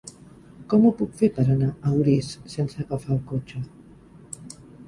Com 0.71 0.87
ho 0.87 0.91
puc 1.01 1.11
fer 1.19 1.29
per 1.35 1.45
anar 1.55 1.69
a 1.73 1.93
Orís 1.99 2.31
sense 2.57 2.81
agafar 2.85 3.15
el 3.19 3.23
cotxe? 3.33 3.63